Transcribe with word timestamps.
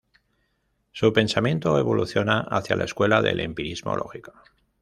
Su 0.93 1.13
pensamiento 1.13 1.77
evoluciona 1.77 2.39
hacia 2.49 2.75
la 2.75 2.85
escuela 2.85 3.21
del 3.21 3.39
empirismo 3.39 3.95
lógico. 3.95 4.33